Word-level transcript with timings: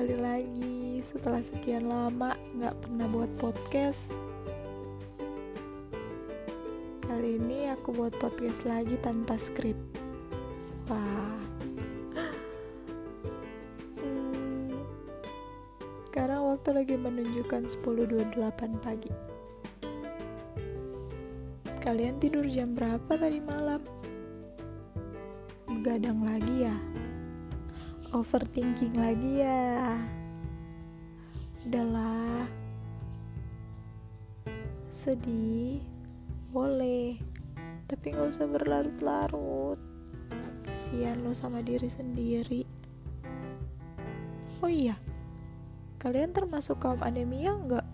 kembali 0.00 0.16
lagi. 0.16 1.04
Setelah 1.04 1.44
sekian 1.44 1.84
lama 1.84 2.32
nggak 2.56 2.72
pernah 2.80 3.04
buat 3.04 3.28
podcast 3.36 4.16
Kali 7.04 7.36
ini 7.36 7.68
aku 7.68 7.92
buat 7.92 8.16
podcast 8.16 8.64
lagi 8.64 8.96
tanpa 9.04 9.36
skrip. 9.36 9.76
Wah. 10.88 11.36
Hmm, 14.00 14.72
Sekarang 16.08 16.48
waktu 16.48 16.80
lagi 16.80 16.96
menunjukkan 16.96 17.68
10.28 17.68 18.80
pagi. 18.80 19.12
Kalian 21.84 22.16
tidur 22.16 22.48
jam 22.48 22.72
berapa 22.72 23.20
tadi 23.20 23.36
malam? 23.44 23.84
Begadang 25.68 26.24
lagi 26.24 26.72
ya? 26.72 26.76
Overthinking 28.10 28.98
lagi 28.98 29.46
ya. 29.46 29.94
Udahlah. 31.66 32.46
Sedih. 34.90 35.78
Boleh. 36.50 37.14
Tapi 37.86 38.06
gak 38.14 38.34
usah 38.34 38.46
berlarut-larut. 38.50 39.78
Kasihan 40.66 41.22
lo 41.22 41.34
sama 41.34 41.62
diri 41.62 41.86
sendiri. 41.86 42.62
Oh 44.62 44.70
iya. 44.70 44.98
Kalian 46.00 46.34
termasuk 46.34 46.80
kaum 46.80 47.02
anemia 47.04 47.54
nggak? 47.54 47.86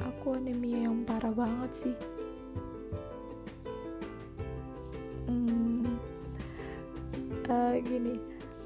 Aku 0.00 0.38
anemia 0.38 0.86
yang 0.88 1.02
parah 1.02 1.34
banget 1.34 1.70
sih 1.74 1.96
uh, 7.80 7.88
gini. 7.88 8.14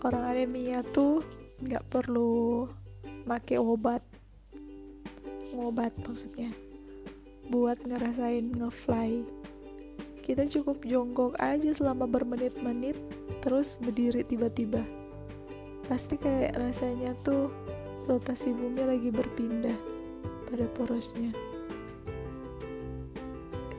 Orang 0.02 0.26
anemia 0.26 0.82
tuh 0.82 1.22
nggak 1.62 1.86
perlu 1.88 2.66
make 3.24 3.56
obat. 3.56 4.02
Ngobat 5.54 5.94
maksudnya. 6.02 6.50
Buat 7.48 7.86
ngerasain 7.86 8.50
ngefly. 8.58 9.22
Kita 10.24 10.48
cukup 10.48 10.82
jongkok 10.82 11.36
aja 11.38 11.70
selama 11.70 12.08
bermenit-menit 12.08 12.96
terus 13.44 13.76
berdiri 13.78 14.24
tiba-tiba. 14.26 14.82
Pasti 15.84 16.16
kayak 16.16 16.56
rasanya 16.56 17.12
tuh 17.20 17.52
rotasi 18.08 18.50
bumi 18.52 18.82
lagi 18.82 19.12
berpindah 19.12 19.76
pada 20.48 20.66
porosnya. 20.74 21.32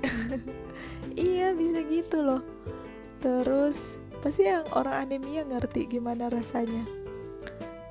Iya 1.15 1.55
bisa 1.55 1.79
gitu 1.87 2.19
loh. 2.19 2.43
Terus 3.23 4.03
pasti 4.25 4.49
yang 4.49 4.65
orang 4.73 5.05
anemia 5.05 5.45
ngerti? 5.45 5.85
Gimana 5.85 6.33
rasanya? 6.33 6.81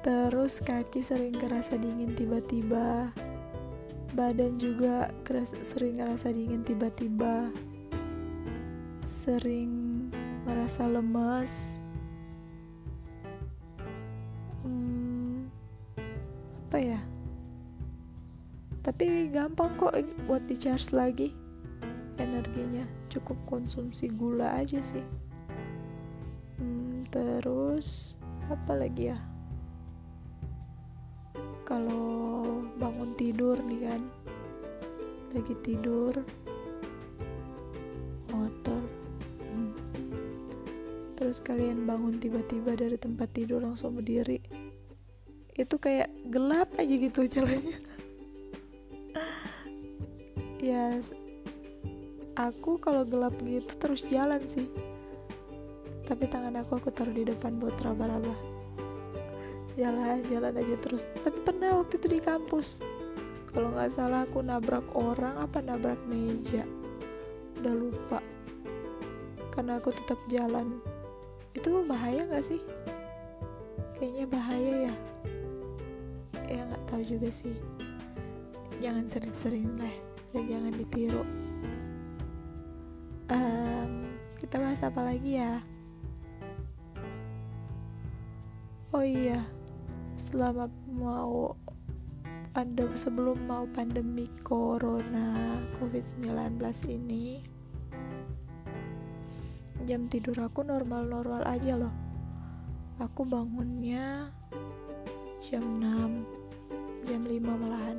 Terus 0.03 0.59
kaki 0.59 0.99
sering 0.99 1.31
kerasa 1.31 1.79
dingin 1.79 2.11
tiba-tiba. 2.11 3.15
Badan 4.19 4.59
juga 4.59 5.15
sering 5.63 6.03
ngerasa 6.03 6.35
dingin 6.35 6.67
tiba-tiba. 6.67 7.55
Sering 9.07 10.11
merasa 10.43 10.91
lemas 10.91 11.79
hmm, 14.67 15.47
apa 16.67 16.79
ya? 16.83 17.01
Tapi 18.83 19.31
gampang 19.31 19.71
kok 19.79 19.95
buat 20.27 20.43
di 20.51 20.59
charge 20.59 20.91
lagi 20.91 21.29
energinya. 22.19 22.83
Cukup 23.07 23.39
konsumsi 23.47 24.11
gula 24.11 24.59
aja 24.59 24.83
sih 24.83 25.25
terus 27.15 28.19
apa 28.51 28.75
lagi 28.75 29.15
ya? 29.15 29.19
Kalau 31.63 32.43
bangun 32.75 33.15
tidur 33.15 33.55
nih 33.63 33.87
kan. 33.87 34.03
Lagi 35.31 35.55
tidur. 35.63 36.15
Motor. 38.35 38.83
Hmm. 39.55 39.71
terus 41.15 41.39
kalian 41.39 41.87
bangun 41.87 42.19
tiba-tiba 42.19 42.75
dari 42.75 42.99
tempat 42.99 43.31
tidur 43.31 43.63
langsung 43.63 43.95
berdiri. 43.95 44.43
Itu 45.55 45.79
kayak 45.79 46.11
gelap 46.35 46.75
aja 46.75 46.91
gitu 46.91 47.31
jalannya 47.31 47.79
ya 50.65 50.99
aku 52.35 52.81
kalau 52.83 53.05
gelap 53.05 53.37
gitu 53.45 53.71
terus 53.79 54.03
jalan 54.09 54.43
sih 54.49 54.67
tapi 56.05 56.29
tangan 56.29 56.61
aku 56.61 56.79
aku 56.79 56.89
taruh 56.93 57.13
di 57.13 57.25
depan 57.25 57.57
buat 57.57 57.77
raba-raba 57.81 58.55
jalan 59.75 60.23
jalan 60.31 60.55
aja 60.55 60.77
terus. 60.79 61.05
Tapi 61.23 61.39
pernah 61.43 61.83
waktu 61.83 61.99
itu 61.99 62.07
di 62.19 62.21
kampus. 62.23 62.79
Kalau 63.55 63.71
nggak 63.71 63.91
salah 63.91 64.27
aku 64.27 64.43
nabrak 64.43 64.87
orang 64.95 65.39
apa 65.39 65.63
nabrak 65.63 65.99
meja. 66.07 66.67
Udah 67.63 67.75
lupa. 67.75 68.19
Karena 69.55 69.79
aku 69.79 69.95
tetap 69.95 70.19
jalan. 70.27 70.79
Itu 71.55 71.87
bahaya 71.87 72.27
nggak 72.27 72.47
sih? 72.47 72.63
Kayaknya 73.99 74.27
bahaya 74.27 74.75
ya. 74.91 74.95
Ya 76.51 76.61
nggak 76.67 76.85
tahu 76.91 77.03
juga 77.07 77.31
sih. 77.31 77.55
Jangan 78.83 79.07
sering-sering 79.07 79.71
lah 79.79 79.95
dan 80.35 80.43
jangan 80.51 80.73
ditiru. 80.75 81.23
Um, 83.31 84.13
kita 84.43 84.61
bahas 84.61 84.83
apa 84.85 85.01
lagi 85.01 85.41
ya 85.41 85.65
oh 88.95 89.03
iya 89.03 89.43
selama 90.15 90.71
mau 90.87 91.59
pandem 92.55 92.95
sebelum 92.95 93.43
mau 93.43 93.67
pandemi 93.75 94.31
corona 94.47 95.59
covid-19 95.75 96.63
ini 96.95 97.43
jam 99.83 100.07
tidur 100.07 100.47
aku 100.47 100.63
normal-normal 100.63 101.43
aja 101.45 101.77
loh. 101.77 101.93
Aku 103.03 103.27
bangunnya 103.27 104.31
jam 105.43 105.83
6 105.83 107.11
jam 107.11 107.23
5 107.27 107.43
malahan. 107.43 107.99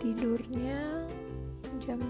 Tidurnya 0.00 1.06
jam 1.78 2.00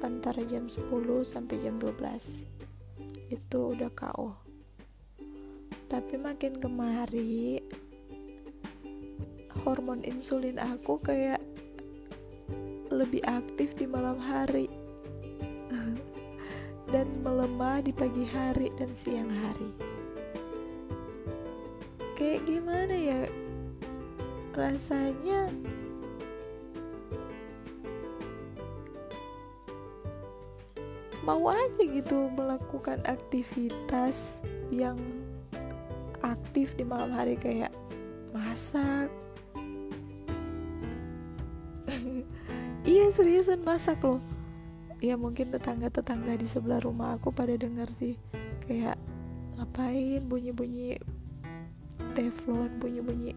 antara 0.00 0.42
jam 0.48 0.66
10 0.66 0.88
sampai 1.22 1.60
jam 1.60 1.76
12 1.78 2.48
itu 3.30 3.58
udah 3.76 3.90
KO 3.94 4.45
tapi 5.86 6.18
makin 6.18 6.58
kemari 6.58 7.62
hormon 9.62 10.02
insulin 10.06 10.58
aku 10.58 10.98
kayak 11.02 11.42
lebih 12.90 13.22
aktif 13.26 13.74
di 13.74 13.86
malam 13.86 14.18
hari. 14.18 14.70
Dan 16.92 17.22
melemah 17.26 17.82
di 17.82 17.90
pagi 17.90 18.22
hari 18.30 18.70
dan 18.78 18.94
siang 18.94 19.26
hari. 19.26 19.70
Kayak 22.14 22.46
gimana 22.46 22.94
ya? 22.94 23.22
Rasanya 24.54 25.50
mau 31.26 31.50
aja 31.50 31.82
gitu 31.82 32.30
melakukan 32.32 33.02
aktivitas 33.02 34.38
yang 34.70 34.96
aktif 36.34 36.74
di 36.74 36.82
malam 36.82 37.14
hari 37.14 37.38
kayak 37.38 37.70
masak. 38.34 39.10
Iya 42.86 43.10
seriusan 43.10 43.66
masak 43.66 43.98
loh. 44.06 44.22
Ya 45.02 45.18
mungkin 45.18 45.50
tetangga-tetangga 45.50 46.38
di 46.38 46.46
sebelah 46.46 46.78
rumah 46.78 47.18
aku 47.18 47.34
pada 47.34 47.50
dengar 47.58 47.90
sih 47.90 48.14
kayak 48.62 48.94
ngapain 49.58 50.22
bunyi-bunyi 50.22 50.94
teflon 52.14 52.78
bunyi-bunyi 52.78 53.34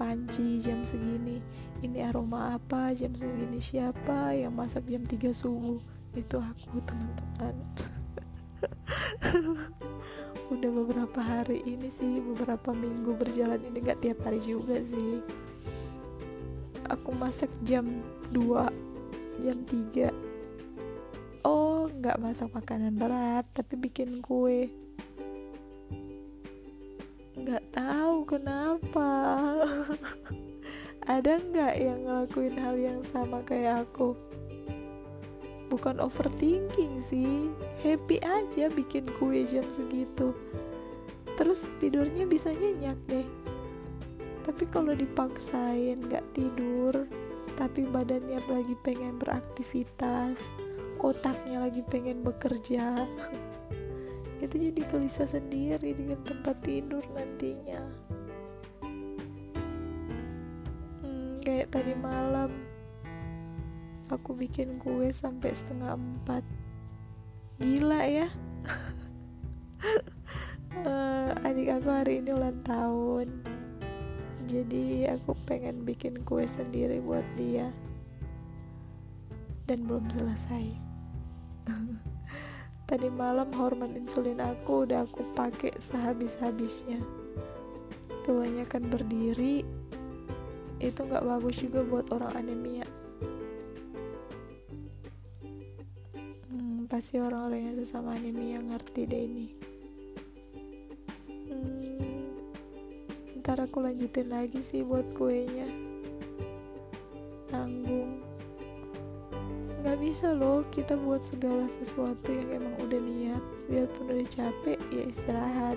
panci 0.00 0.64
jam 0.64 0.80
segini. 0.80 1.44
Ini 1.84 2.08
aroma 2.08 2.56
apa 2.56 2.96
jam 2.96 3.12
segini 3.12 3.60
siapa 3.60 4.32
yang 4.32 4.56
masak 4.56 4.88
jam 4.88 5.04
3 5.04 5.28
subuh. 5.28 5.76
Itu 6.16 6.40
aku 6.40 6.80
teman-teman 6.80 7.54
udah 10.46 10.70
beberapa 10.70 11.20
hari 11.22 11.62
ini 11.66 11.90
sih 11.90 12.22
beberapa 12.22 12.70
minggu 12.70 13.18
berjalan 13.18 13.58
ini 13.66 13.78
gak 13.82 14.02
tiap 14.02 14.22
hari 14.22 14.38
juga 14.42 14.78
sih. 14.86 15.18
Aku 16.86 17.10
masak 17.14 17.50
jam 17.66 17.86
2 18.30 19.42
jam 19.42 19.58
3 19.66 21.46
oh 21.46 21.86
nggak 21.86 22.18
masak 22.18 22.50
makanan 22.50 22.98
berat 22.98 23.46
tapi 23.54 23.78
bikin 23.78 24.18
kue. 24.18 24.66
Nggak 27.38 27.62
tahu 27.70 28.26
kenapa. 28.26 29.10
Ada 31.06 31.38
nggak 31.38 31.74
yang 31.78 32.02
ngelakuin 32.02 32.56
hal 32.58 32.74
yang 32.74 33.00
sama 33.06 33.38
kayak 33.46 33.86
aku 33.86 34.18
bukan 35.66 35.98
overthinking 36.02 37.02
sih. 37.02 37.50
Happy 37.82 38.22
aja 38.22 38.70
bikin 38.70 39.06
kue 39.18 39.42
jam 39.44 39.66
segitu. 39.68 40.32
Terus 41.36 41.68
tidurnya 41.82 42.24
bisa 42.24 42.54
nyenyak 42.54 42.98
deh. 43.10 43.28
Tapi 44.46 44.64
kalau 44.70 44.94
dipaksain 44.94 46.06
gak 46.06 46.24
tidur 46.32 47.06
tapi 47.56 47.88
badannya 47.88 48.36
lagi 48.52 48.76
pengen 48.84 49.16
beraktivitas 49.16 50.36
otaknya 51.00 51.64
lagi 51.64 51.80
pengen 51.88 52.20
bekerja 52.20 53.08
itu 54.44 54.54
jadi 54.68 54.80
gelisah 54.92 55.28
sendiri 55.28 55.96
dengan 55.96 56.20
tempat 56.20 56.60
tidur 56.60 57.00
nantinya. 57.16 57.80
Hmm, 61.00 61.40
kayak 61.40 61.72
tadi 61.72 61.96
malam 61.96 62.52
aku 64.06 64.38
bikin 64.38 64.78
kue 64.78 65.10
sampai 65.10 65.50
setengah 65.50 65.98
empat. 65.98 66.42
Gila 67.58 68.02
ya. 68.06 68.28
Uh, 70.86 71.32
adik 71.46 71.80
aku 71.80 71.88
hari 71.90 72.22
ini 72.22 72.30
ulang 72.30 72.62
tahun. 72.62 73.28
Jadi 74.46 75.10
aku 75.10 75.34
pengen 75.42 75.82
bikin 75.82 76.22
kue 76.22 76.46
sendiri 76.46 77.02
buat 77.02 77.26
dia. 77.34 77.74
Dan 79.66 79.90
belum 79.90 80.06
selesai. 80.14 80.66
Tadi 82.86 83.10
malam 83.10 83.50
hormon 83.50 83.98
insulin 83.98 84.38
aku 84.38 84.86
udah 84.86 85.02
aku 85.02 85.26
pakai 85.34 85.74
sehabis-habisnya. 85.82 87.02
Kebanyakan 88.22 88.86
berdiri. 88.86 89.66
Itu 90.78 91.10
nggak 91.10 91.26
bagus 91.26 91.58
juga 91.58 91.82
buat 91.82 92.06
orang 92.14 92.46
anemia 92.46 92.86
pasti 96.96 97.20
orang-orang 97.20 97.60
yang 97.60 97.76
sesama 97.76 98.16
anemia 98.16 98.56
ngerti 98.56 99.04
deh 99.04 99.28
ini. 99.28 99.46
Hmm, 101.28 102.32
ntar 103.36 103.60
aku 103.60 103.84
lanjutin 103.84 104.32
lagi 104.32 104.64
sih 104.64 104.80
buat 104.80 105.04
kuenya. 105.12 105.68
Tanggung 107.52 108.24
nggak 109.84 109.98
bisa 110.00 110.32
loh 110.32 110.64
kita 110.72 110.96
buat 110.96 111.20
segala 111.20 111.68
sesuatu 111.68 112.32
yang 112.32 112.64
emang 112.64 112.72
udah 112.80 113.00
niat. 113.04 113.44
Biarpun 113.68 114.16
udah 114.16 114.28
capek 114.32 114.80
ya 114.88 115.04
istirahat. 115.04 115.76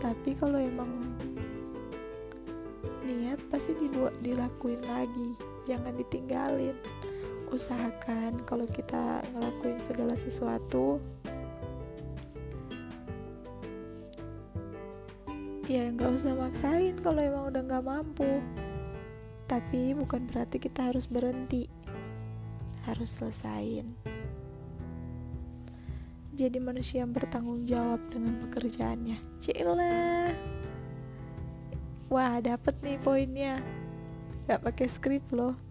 Tapi 0.00 0.32
kalau 0.40 0.56
emang 0.56 0.88
niat 3.04 3.36
pasti 3.52 3.76
dibuat 3.76 4.16
dilakuin 4.24 4.80
lagi. 4.88 5.36
Jangan 5.68 5.92
ditinggalin 6.00 6.80
usahakan 7.52 8.44
kalau 8.46 8.64
kita 8.68 9.20
ngelakuin 9.34 9.80
segala 9.82 10.14
sesuatu. 10.14 11.02
Ya 15.64 15.88
nggak 15.88 16.20
usah 16.20 16.36
maksain 16.36 17.00
kalau 17.00 17.20
emang 17.24 17.48
udah 17.48 17.62
nggak 17.64 17.84
mampu. 17.84 18.40
Tapi 19.48 19.96
bukan 19.96 20.28
berarti 20.28 20.60
kita 20.60 20.92
harus 20.92 21.08
berhenti. 21.08 21.68
Harus 22.84 23.16
selesain. 23.16 23.96
Jadi 26.34 26.58
manusia 26.60 27.00
yang 27.00 27.16
bertanggung 27.16 27.64
jawab 27.64 28.02
dengan 28.12 28.44
pekerjaannya. 28.44 29.18
Cila. 29.40 30.28
Wah 32.12 32.36
dapet 32.44 32.76
nih 32.84 33.00
poinnya. 33.00 33.64
Gak 34.44 34.60
pakai 34.60 34.86
skrip 34.92 35.24
loh 35.32 35.63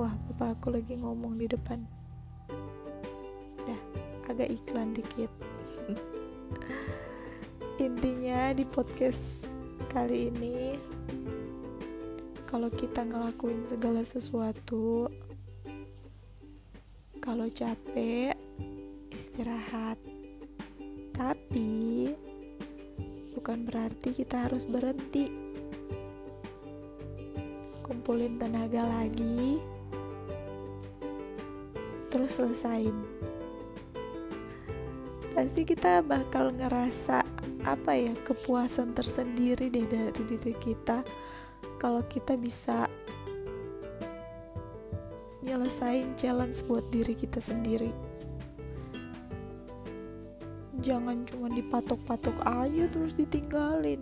wah 0.00 0.16
papa 0.32 0.56
aku 0.56 0.72
lagi 0.72 0.96
ngomong 0.96 1.36
di 1.36 1.44
depan? 1.44 1.84
Udah 3.60 3.80
agak 4.32 4.48
iklan 4.48 4.96
dikit. 4.96 5.28
Intinya 7.84 8.56
di 8.56 8.64
podcast 8.64 9.52
kali 9.92 10.32
ini 10.32 10.80
kalau 12.48 12.72
kita 12.72 13.04
ngelakuin 13.04 13.68
segala 13.68 14.00
sesuatu 14.00 15.12
kalau 17.20 17.52
capek 17.52 18.32
istirahat. 19.12 20.00
Tapi 21.12 22.08
bukan 23.36 23.68
berarti 23.68 24.16
kita 24.16 24.48
harus 24.48 24.64
berhenti. 24.64 25.28
Kumpulin 27.84 28.40
tenaga 28.40 28.88
lagi 28.88 29.60
terus 32.20 32.36
selesain 32.36 32.92
pasti 35.32 35.64
kita 35.64 36.04
bakal 36.04 36.52
ngerasa 36.52 37.24
apa 37.64 37.96
ya 37.96 38.12
kepuasan 38.28 38.92
tersendiri 38.92 39.72
deh 39.72 39.88
dari 39.88 40.22
diri 40.28 40.54
kita. 40.56 41.04
Kalau 41.80 42.04
kita 42.04 42.36
bisa 42.36 42.84
nyelesain 45.40 46.12
challenge 46.16 46.60
buat 46.68 46.84
diri 46.92 47.16
kita 47.16 47.40
sendiri. 47.40 47.88
Jangan 50.80 51.24
cuma 51.28 51.48
dipatok-patok 51.52 52.36
aja 52.44 52.84
terus 52.92 53.16
ditinggalin. 53.16 54.00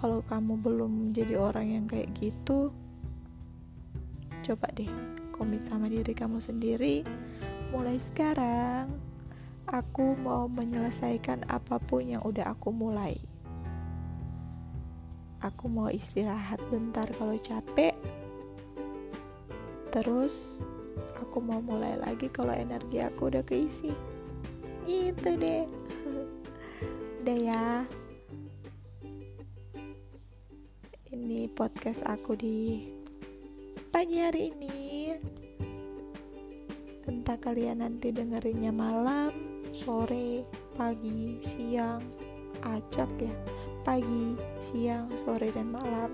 Kalau 0.00 0.24
kamu 0.26 0.58
belum 0.58 0.92
jadi 1.12 1.36
orang 1.36 1.66
yang 1.76 1.84
kayak 1.84 2.08
gitu 2.16 2.72
Coba 4.42 4.66
deh 4.74 4.90
komit 5.30 5.62
sama 5.62 5.86
diri 5.86 6.10
kamu 6.10 6.42
sendiri. 6.42 7.06
Mulai 7.70 7.94
sekarang, 8.02 8.90
aku 9.70 10.18
mau 10.18 10.50
menyelesaikan 10.50 11.46
apa 11.46 11.78
pun 11.78 12.02
yang 12.02 12.22
udah 12.26 12.50
aku 12.50 12.74
mulai. 12.74 13.14
Aku 15.42 15.70
mau 15.70 15.90
istirahat 15.90 16.58
bentar 16.70 17.06
kalau 17.18 17.38
capek. 17.38 17.94
Terus 19.94 20.58
aku 21.18 21.38
mau 21.38 21.62
mulai 21.62 21.94
lagi 21.98 22.26
kalau 22.26 22.54
energi 22.54 22.98
aku 22.98 23.30
udah 23.30 23.46
keisi. 23.46 23.94
Itu 24.86 25.38
deh. 25.38 25.66
Udah 27.22 27.38
ya. 27.38 27.66
Ini 31.14 31.46
podcast 31.54 32.02
aku 32.02 32.34
di 32.34 32.58
pagi 34.02 34.18
hari 34.18 34.50
ini. 34.50 35.14
Entah 37.06 37.38
kalian 37.38 37.86
nanti 37.86 38.10
dengerinnya 38.10 38.74
malam 38.74 39.30
sore 39.70 40.42
pagi 40.74 41.38
siang 41.38 42.02
acak 42.66 43.06
ya. 43.22 43.30
Pagi 43.86 44.34
siang 44.58 45.06
sore 45.22 45.54
dan 45.54 45.70
malam. 45.70 46.10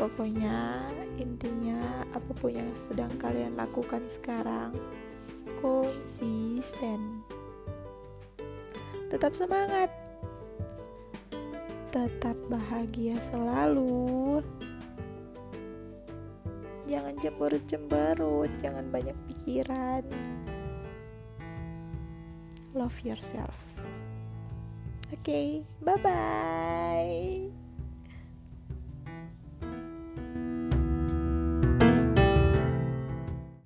Pokoknya 0.00 0.80
intinya 1.20 2.08
apa 2.08 2.32
pun 2.40 2.56
yang 2.56 2.72
sedang 2.72 3.12
kalian 3.20 3.52
lakukan 3.52 4.08
sekarang 4.08 4.72
konsisten. 5.60 7.20
Tetap 9.12 9.36
semangat. 9.36 9.92
Tetap 11.92 12.48
bahagia 12.48 13.20
selalu 13.20 14.40
jangan 16.90 17.14
cemberut-cemberut 17.22 18.50
jangan 18.58 18.90
banyak 18.90 19.14
pikiran. 19.30 20.02
Love 22.74 22.98
yourself. 23.06 23.54
Oke 25.10 25.22
okay, 25.22 25.48
bye 25.82 25.98
bye 26.02 27.59